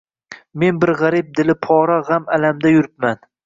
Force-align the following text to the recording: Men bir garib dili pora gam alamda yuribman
Men 0.63 0.79
bir 0.83 0.93
garib 1.03 1.29
dili 1.41 1.57
pora 1.67 2.01
gam 2.11 2.29
alamda 2.41 2.77
yuribman 2.77 3.25